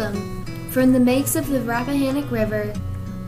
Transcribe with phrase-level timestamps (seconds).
[0.00, 2.72] Welcome from the banks of the Rappahannock River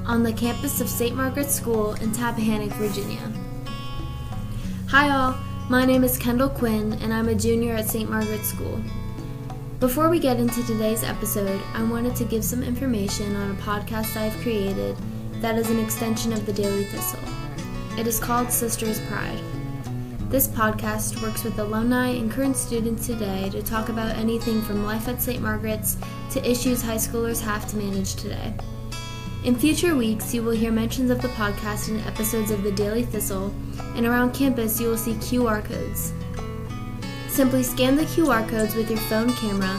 [0.06, 1.14] on the campus of St.
[1.14, 3.30] Margaret's School in Tappahannock, Virginia.
[4.88, 5.36] Hi, all.
[5.68, 8.08] My name is Kendall Quinn, and I'm a junior at St.
[8.08, 8.80] Margaret's School.
[9.80, 14.16] Before we get into today's episode, I wanted to give some information on a podcast
[14.16, 14.96] I've created
[15.42, 17.20] that is an extension of the Daily Thistle.
[17.98, 19.40] It is called Sisters Pride.
[20.32, 25.06] This podcast works with alumni and current students today to talk about anything from life
[25.06, 25.42] at St.
[25.42, 25.98] Margaret's
[26.30, 28.54] to issues high schoolers have to manage today.
[29.44, 33.02] In future weeks, you will hear mentions of the podcast in episodes of the Daily
[33.02, 33.52] Thistle,
[33.94, 36.14] and around campus, you will see QR codes.
[37.28, 39.78] Simply scan the QR codes with your phone camera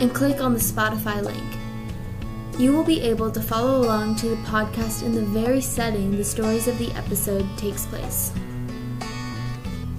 [0.00, 2.60] and click on the Spotify link.
[2.60, 6.24] You will be able to follow along to the podcast in the very setting the
[6.24, 8.32] stories of the episode takes place.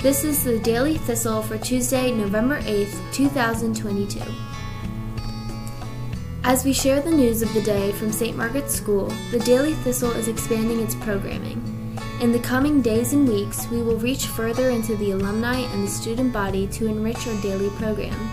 [0.04, 4.20] This is the Daily Thistle for Tuesday, November 8th, 2022.
[6.44, 8.36] As we share the news of the day from St.
[8.36, 11.98] Margaret's School, the Daily Thistle is expanding its programming.
[12.20, 15.92] In the coming days and weeks, we will reach further into the alumni and the
[15.92, 18.30] student body to enrich our daily program.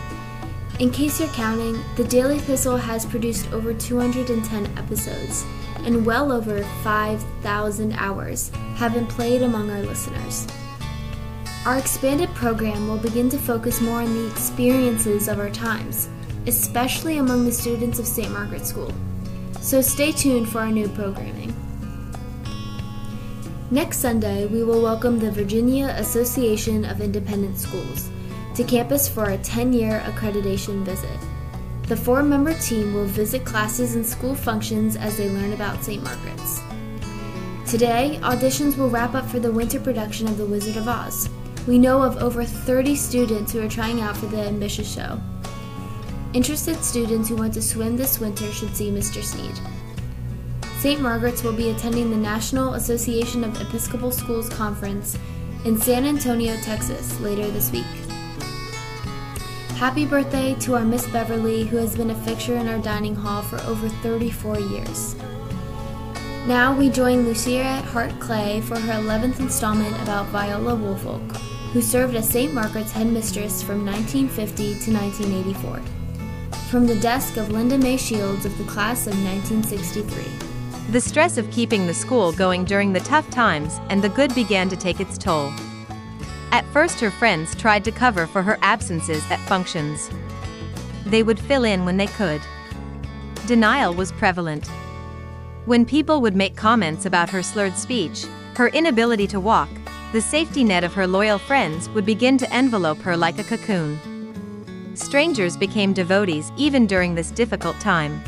[0.80, 5.44] In case you're counting, the Daily Thistle has produced over 210 episodes,
[5.84, 10.48] and well over 5,000 hours have been played among our listeners.
[11.66, 16.08] Our expanded program will begin to focus more on the experiences of our times,
[16.46, 18.32] especially among the students of St.
[18.32, 18.90] Margaret's School.
[19.60, 21.54] So stay tuned for our new programming.
[23.70, 28.08] Next Sunday, we will welcome the Virginia Association of Independent Schools
[28.54, 31.18] to campus for a 10 year accreditation visit.
[31.88, 36.02] The four member team will visit classes and school functions as they learn about St.
[36.02, 36.62] Margaret's.
[37.70, 41.28] Today, auditions will wrap up for the winter production of The Wizard of Oz.
[41.66, 45.20] We know of over 30 students who are trying out for the ambitious show.
[46.32, 49.22] Interested students who want to swim this winter should see Mr.
[49.22, 49.58] Sneed.
[50.78, 51.00] St.
[51.00, 55.18] Margaret's will be attending the National Association of Episcopal Schools Conference
[55.66, 57.84] in San Antonio, Texas later this week.
[59.76, 63.42] Happy birthday to our Miss Beverly, who has been a fixture in our dining hall
[63.42, 65.16] for over 34 years.
[66.46, 71.20] Now we join Lucia Hart Clay for her 11th installment about Viola Woolfolk,
[71.72, 72.52] who served as St.
[72.52, 75.80] Margaret's headmistress from 1950 to 1984.
[76.68, 80.24] From the desk of Linda May Shields of the class of 1963.
[80.90, 84.68] The stress of keeping the school going during the tough times and the good began
[84.68, 85.52] to take its toll.
[86.50, 90.10] At first, her friends tried to cover for her absences at functions.
[91.06, 92.40] They would fill in when they could.
[93.46, 94.66] Denial was prevalent.
[95.66, 98.26] When people would make comments about her slurred speech,
[98.56, 99.68] her inability to walk,
[100.12, 103.98] the safety net of her loyal friends would begin to envelope her like a cocoon.
[104.94, 108.20] Strangers became devotees even during this difficult time.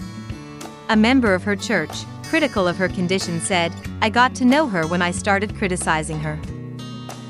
[0.90, 1.90] A member of her church,
[2.22, 6.38] critical of her condition, said, I got to know her when I started criticizing her.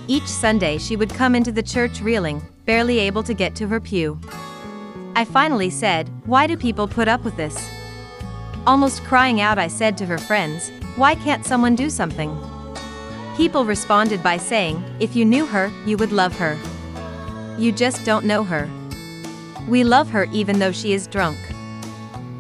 [0.07, 3.81] Each Sunday she would come into the church reeling, barely able to get to her
[3.81, 4.21] pew.
[5.17, 7.69] I finally said, Why do people put up with this?
[8.67, 12.52] Almost crying out, I said to her friends, Why can't someone do something?
[13.37, 16.59] People responded by saying, If you knew her, you would love her.
[17.57, 18.69] You just don't know her.
[19.67, 21.39] We love her even though she is drunk.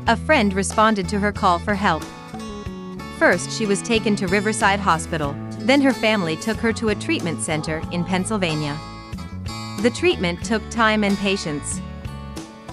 [0.06, 2.04] A friend responded to her call for help.
[3.18, 7.40] First, she was taken to Riverside Hospital, then her family took her to a treatment
[7.40, 8.78] center in Pennsylvania.
[9.80, 11.80] The treatment took time and patience.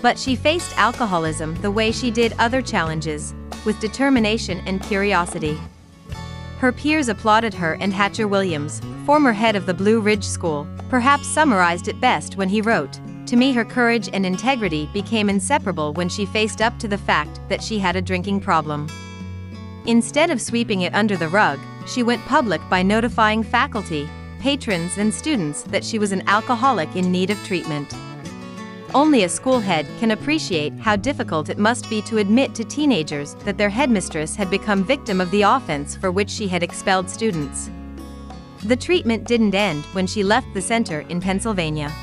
[0.01, 5.57] But she faced alcoholism the way she did other challenges, with determination and curiosity.
[6.59, 11.25] Her peers applauded her and Hatcher Williams, former head of the Blue Ridge School, perhaps
[11.25, 16.09] summarized it best when he wrote, To me her courage and integrity became inseparable when
[16.09, 18.89] she faced up to the fact that she had a drinking problem.
[19.85, 24.09] Instead of sweeping it under the rug, she went public by notifying faculty,
[24.41, 27.95] patrons and students that she was an alcoholic in need of treatment.
[28.95, 33.35] Only a school head can appreciate how difficult it must be to admit to teenagers
[33.45, 37.69] that their headmistress had become victim of the offense for which she had expelled students.
[38.63, 41.93] The treatment didn't end when she left the center in Pennsylvania.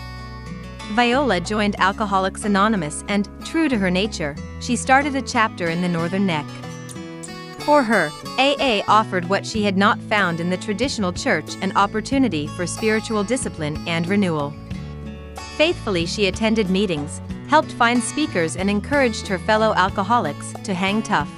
[0.93, 5.89] Viola joined Alcoholics Anonymous and, true to her nature, she started a chapter in the
[5.89, 6.47] Northern Neck.
[7.59, 12.47] For her, AA offered what she had not found in the traditional church an opportunity
[12.47, 14.55] for spiritual discipline and renewal.
[15.57, 21.31] Faithfully, she attended meetings, helped find speakers, and encouraged her fellow alcoholics to hang tough.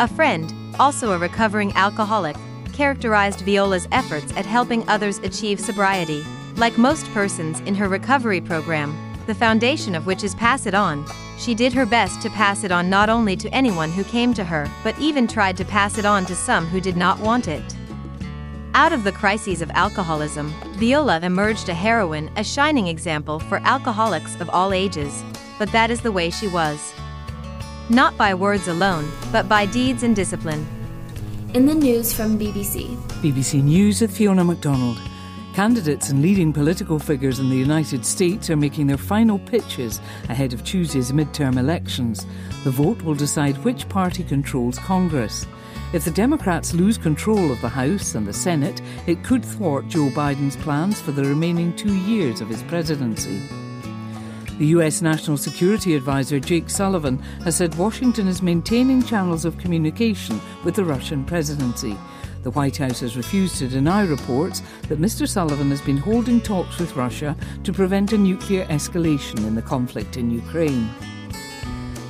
[0.00, 2.36] A friend, also a recovering alcoholic,
[2.74, 6.22] characterized Viola's efforts at helping others achieve sobriety.
[6.56, 8.94] Like most persons in her recovery program,
[9.26, 11.06] the foundation of which is pass it on,
[11.38, 14.44] she did her best to pass it on not only to anyone who came to
[14.44, 17.75] her, but even tried to pass it on to some who did not want it.
[18.76, 24.38] Out of the crises of alcoholism, Viola emerged a heroine, a shining example for alcoholics
[24.38, 25.24] of all ages,
[25.58, 26.92] but that is the way she was.
[27.88, 30.66] Not by words alone, but by deeds and discipline.
[31.54, 32.94] In the news from BBC.
[33.22, 35.00] BBC News with Fiona MacDonald.
[35.54, 40.52] Candidates and leading political figures in the United States are making their final pitches ahead
[40.52, 42.26] of Tuesday's midterm elections.
[42.62, 45.46] The vote will decide which party controls Congress.
[45.92, 50.08] If the Democrats lose control of the House and the Senate, it could thwart Joe
[50.08, 53.40] Biden's plans for the remaining two years of his presidency.
[54.58, 60.40] The US National Security Advisor Jake Sullivan has said Washington is maintaining channels of communication
[60.64, 61.96] with the Russian presidency.
[62.42, 65.28] The White House has refused to deny reports that Mr.
[65.28, 70.16] Sullivan has been holding talks with Russia to prevent a nuclear escalation in the conflict
[70.16, 70.90] in Ukraine.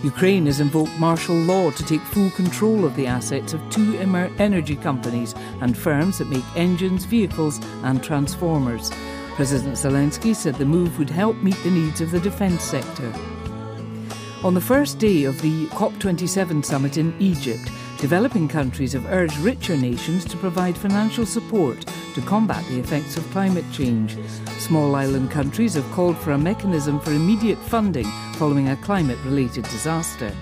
[0.06, 3.98] Ukraine has invoked martial law to take full control of the assets of two
[4.38, 8.92] energy companies and firms that make engines, vehicles, and transformers.
[9.34, 13.12] President Zelensky said the move would help meet the needs of the defence sector.
[14.44, 17.68] On the first day of the COP27 summit in Egypt,
[17.98, 21.84] developing countries have urged richer nations to provide financial support
[22.14, 24.16] to combat the effects of climate change.
[24.58, 29.64] Small island countries have called for a mechanism for immediate funding following a climate related
[29.64, 30.32] disaster.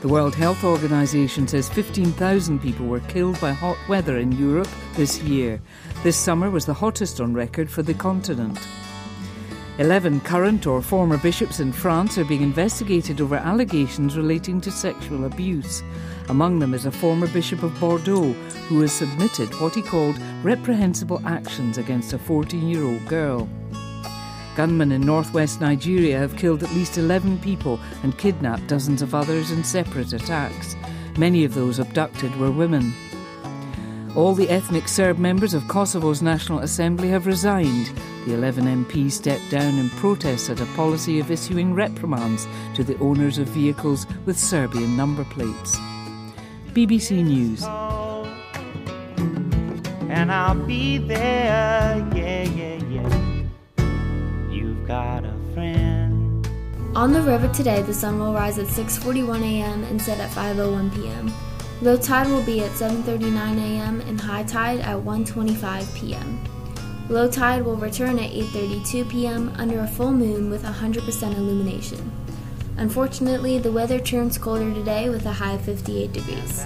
[0.00, 5.20] The World Health Organization says 15,000 people were killed by hot weather in Europe this
[5.20, 5.60] year.
[6.04, 8.58] This summer was the hottest on record for the continent.
[9.78, 15.24] Eleven current or former bishops in France are being investigated over allegations relating to sexual
[15.24, 15.84] abuse.
[16.28, 18.32] Among them is a former Bishop of Bordeaux
[18.66, 23.48] who has submitted what he called reprehensible actions against a 14 year old girl.
[24.56, 29.52] Gunmen in northwest Nigeria have killed at least 11 people and kidnapped dozens of others
[29.52, 30.74] in separate attacks.
[31.16, 32.92] Many of those abducted were women.
[34.16, 37.92] All the ethnic Serb members of Kosovo's National Assembly have resigned.
[38.26, 42.98] The 11 MPs stepped down in protest at a policy of issuing reprimands to the
[42.98, 45.78] owners of vehicles with Serbian number plates.
[46.72, 47.62] BBC News.
[50.10, 53.42] And I'll be there, yeah, yeah, yeah.
[54.50, 56.48] You've got a friend.
[56.96, 59.84] On the river today, the sun will rise at 6:41 a.m.
[59.84, 61.32] and set at 5:01 p.m.
[61.80, 64.00] Low tide will be at 7:39 a.m.
[64.00, 66.40] and high tide at 1:25 p.m.
[67.08, 69.52] Low tide will return at 8:32 p.m.
[69.56, 72.10] under a full moon with 100% illumination.
[72.76, 76.64] Unfortunately, the weather turns colder today with a high of 58 degrees.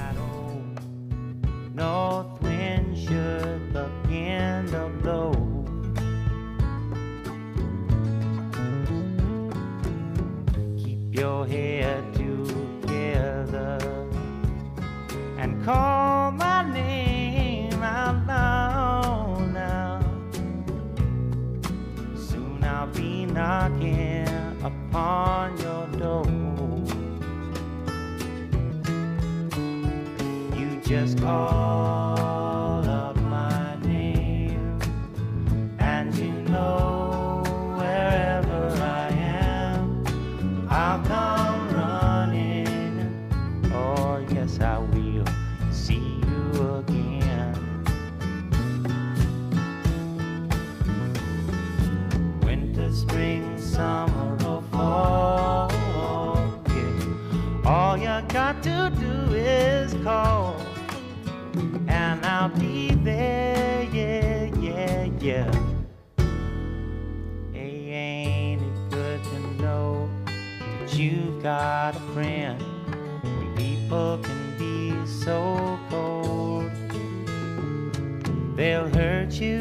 [22.95, 24.29] Be knocking
[24.63, 26.27] upon your door.
[30.57, 34.79] You just call up my name,
[35.79, 37.43] and you know
[37.77, 40.05] wherever I am,
[40.71, 41.32] I'll come
[62.43, 63.85] I'll be there.
[63.93, 65.49] Yeah, yeah, yeah.
[67.53, 70.11] Hey, ain't it good to know
[70.81, 72.61] that you've got a friend?
[73.57, 76.69] People can be so cold,
[78.57, 79.61] they'll hurt you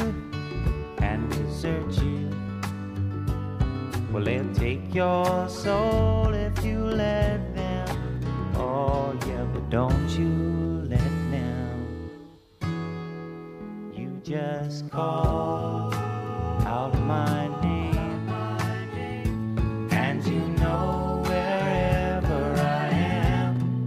[1.04, 2.32] and desert you.
[4.12, 8.22] Well, they'll take your soul if you let them.
[8.56, 10.61] Oh, yeah, but don't you
[14.32, 15.94] just call
[16.66, 18.30] out my name,
[19.92, 23.86] and you know wherever I am,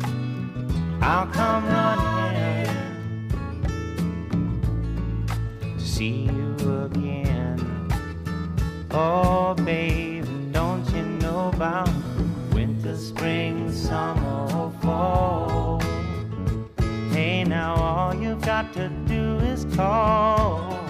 [1.00, 2.66] I'll come running
[5.78, 7.58] to see you again.
[8.90, 11.88] Oh, baby, don't you know about
[12.52, 15.80] winter, spring, summer, fall?
[17.12, 20.80] Hey, now all you've got to do is call.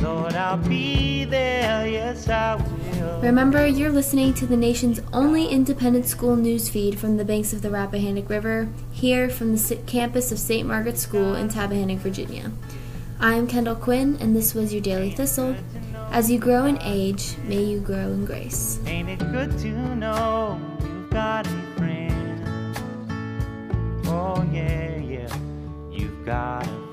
[0.00, 3.20] Lord, I'll be there, yes, I will.
[3.20, 7.62] Remember, you're listening to the nation's only independent school news feed from the banks of
[7.62, 10.66] the Rappahannock River, here from the campus of St.
[10.66, 12.50] Margaret's School in Tappahannock, Virginia.
[13.20, 15.54] I am Kendall Quinn, and this was your Daily Thistle.
[16.10, 18.80] As you grow in age, may you grow in grace.
[18.84, 22.76] Ain't it good to know you've got a friend?
[24.06, 25.38] Oh, yeah, yeah,
[25.92, 26.83] you've got a